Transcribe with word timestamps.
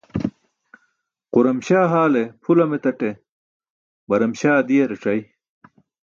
Quram 1.33 1.57
śaa 1.67 1.87
haale 1.91 2.21
pʰu 2.41 2.51
lam 2.57 2.71
etaṭe, 2.77 3.09
baram 4.09 4.33
śaa 4.39 4.65
diẏarac̣aya? 4.67 5.23